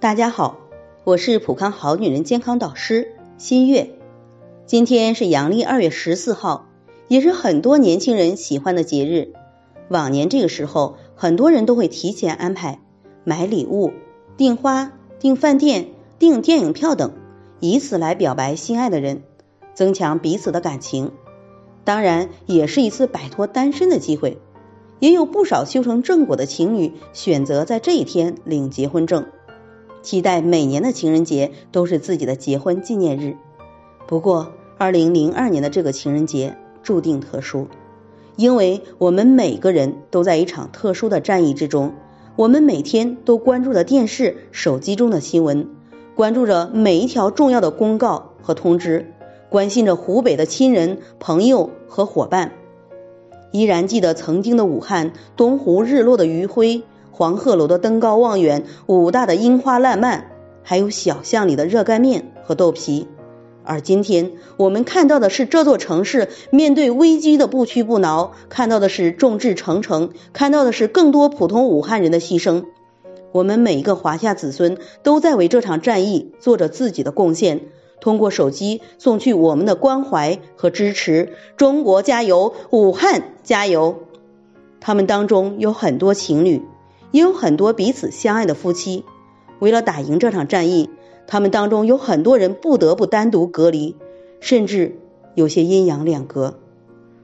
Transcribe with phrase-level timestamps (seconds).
[0.00, 0.60] 大家好，
[1.02, 3.90] 我是普康好女人健康导师新月。
[4.64, 6.68] 今天是阳历二月十四号，
[7.08, 9.32] 也是很多年轻人喜欢的节日。
[9.88, 12.78] 往年这个时候，很多人都会提前安排
[13.24, 13.90] 买礼物、
[14.36, 15.88] 订花、订饭店、
[16.20, 17.10] 订电影票等，
[17.58, 19.24] 以此来表白心爱的人，
[19.74, 21.10] 增强彼此的感情。
[21.82, 24.38] 当然，也是一次摆脱单身的机会。
[25.00, 29.26] 也有不少修成正果的情侣选择在这一天领结婚证。
[30.08, 33.36] 期待每年的情人节都是自己的结婚纪念日。
[34.06, 37.68] 不过，二零零二年的这个情人节注定特殊，
[38.34, 41.92] 因为我们每个人都在一场特殊的战役之中。
[42.36, 45.68] 我们每天都关注着电视、手机中的新闻，
[46.14, 49.12] 关注着每一条重要的公告和通知，
[49.50, 52.52] 关心着湖北的亲人、朋友和伙伴。
[53.52, 56.82] 依然记得曾经的武汉，东湖日落的余晖。
[57.18, 60.30] 黄鹤楼的登高望远，武大的樱花烂漫，
[60.62, 63.08] 还有小巷里的热干面和豆皮。
[63.64, 72.66] 而今天我们看到的是这座城市面对危机的不屈不挠，看到的是众志成城，看到的是更多普通武汉人的牺牲。
[73.32, 77.62] 我们每一个华夏子孙都在为这场战役做着自己的贡献，
[78.00, 81.32] 通过手机送去我们的关怀和支持。
[81.56, 84.04] 中国加油，武汉加油！
[84.78, 86.62] 他们当中有很多情侣。
[87.10, 89.04] 也有很多彼此相爱的夫妻，
[89.58, 90.90] 为了打赢这场战役，
[91.26, 93.96] 他们当中有很多人不得不单独隔离，
[94.40, 94.98] 甚至
[95.34, 96.58] 有些阴阳两隔。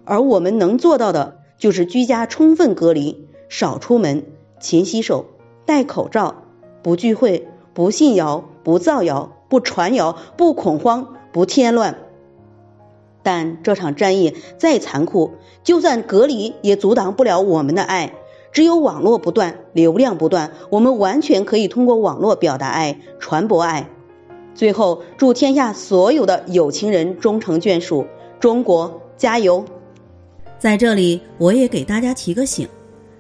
[0.05, 4.25] 而我们能做到的，就是居家充分隔离，少出门，
[4.61, 5.27] 勤洗手，
[5.67, 6.43] 戴口罩，
[6.83, 11.99] 不聚会，不信谣，不造谣，不传谣，不恐慌，不添乱。
[13.23, 18.15] 但这场战役再残酷，就算隔离也阻挡不了我们的爱。
[18.55, 23.91] 只有网络不断，流量不断，我们完全可以通过网络表达爱，传播爱。
[24.55, 28.07] 最后，祝天下所有的有情人终成眷属，
[28.39, 29.65] 中国加油！
[30.57, 32.69] 在这里，我也给大家提个醒：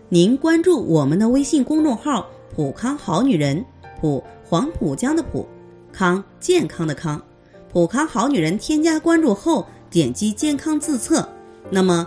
[0.09, 3.65] 您关注我们的微信公众号“普康好女人”，
[4.01, 5.45] 普黄浦江的普，
[5.93, 7.21] 康健康的康，
[7.73, 8.57] 普康好女人。
[8.57, 11.29] 添加关注后，点击健康自测。
[11.71, 12.07] 那么